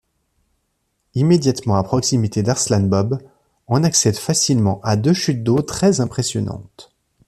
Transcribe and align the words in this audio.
Immédiatement 1.13 1.75
à 1.75 1.83
proximité 1.83 2.41
d'Arslanbob, 2.41 3.19
on 3.67 3.83
accède 3.83 4.17
facilement 4.17 4.81
à 4.83 4.95
deux 4.95 5.13
chutes 5.13 5.43
d'eau 5.43 5.61
très 5.61 6.01
impressionnantes. 6.01 6.91